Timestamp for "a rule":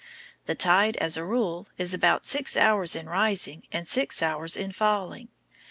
1.15-1.67